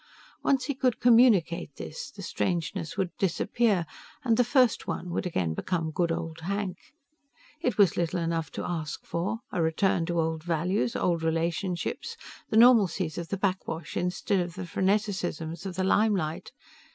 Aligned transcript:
Once 0.43 0.65
he 0.65 0.73
could 0.73 0.99
communicate 0.99 1.75
this, 1.75 2.09
the 2.09 2.23
strangeness 2.23 2.97
would 2.97 3.15
disappear 3.19 3.85
and 4.23 4.35
the 4.35 4.43
First 4.43 4.87
One 4.87 5.11
would 5.11 5.27
again 5.27 5.53
become 5.53 5.91
good 5.91 6.11
old 6.11 6.39
Hank. 6.39 6.79
It 7.61 7.77
was 7.77 7.95
little 7.95 8.19
enough 8.19 8.49
to 8.53 8.65
ask 8.65 9.05
for 9.05 9.41
a 9.51 9.61
return 9.61 10.07
to 10.07 10.19
old 10.19 10.41
values, 10.43 10.95
old 10.95 11.21
relationships, 11.21 12.17
the 12.49 12.57
normalcies 12.57 13.19
of 13.19 13.27
the 13.27 13.37
backwash 13.37 13.95
instead 13.95 14.39
of 14.39 14.55
the 14.55 14.65
freneticisms 14.65 15.67
of 15.67 15.75
the 15.75 15.83
lime 15.83 16.15
light. 16.15 16.51